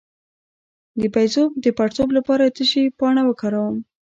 د 0.99 1.01
بیضو 1.13 1.43
د 1.63 1.65
پړسوب 1.77 2.09
لپاره 2.17 2.43
د 2.45 2.51
څه 2.57 2.63
شي 2.71 2.83
پاڼه 2.99 3.21
وکاروم؟ 3.25 3.75